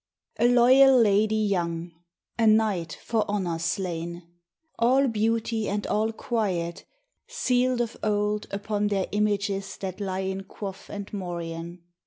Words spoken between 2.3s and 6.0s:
a knight for honour slain: All beauty and